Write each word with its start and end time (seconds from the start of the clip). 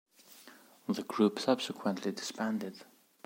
The 0.89 1.03
group 1.03 1.37
subsequently 1.37 2.11
disbanded. 2.11 2.81